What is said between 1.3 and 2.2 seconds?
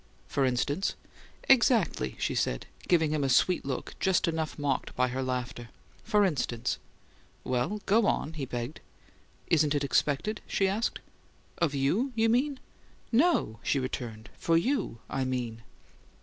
"Exactly!"